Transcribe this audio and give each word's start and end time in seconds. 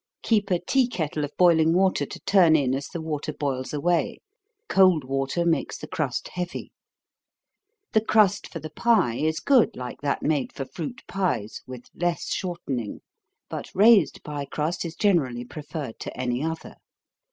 Keep 0.23 0.49
a 0.49 0.57
tea 0.57 0.87
kettle 0.87 1.23
of 1.23 1.31
boiling 1.37 1.73
water 1.73 2.07
to 2.07 2.19
turn 2.21 2.55
in 2.55 2.73
as 2.73 2.87
the 2.87 2.99
water 3.03 3.31
boils 3.31 3.71
away 3.71 4.17
cold 4.67 5.03
water 5.03 5.45
makes 5.45 5.77
the 5.77 5.85
crust 5.87 6.29
heavy. 6.29 6.71
The 7.93 8.01
crust 8.03 8.47
for 8.47 8.57
the 8.57 8.71
pie 8.71 9.17
is 9.17 9.39
good 9.39 9.75
like 9.75 10.01
that 10.01 10.23
made 10.23 10.53
for 10.53 10.65
fruit 10.65 11.03
pies, 11.07 11.61
with 11.67 11.85
less 11.93 12.33
shortening, 12.33 13.01
but 13.47 13.69
raised 13.75 14.23
pie 14.23 14.45
crust 14.45 14.85
is 14.85 14.95
generally 14.95 15.45
preferred 15.45 15.99
to 15.99 16.19
any 16.19 16.43
other. 16.43 16.77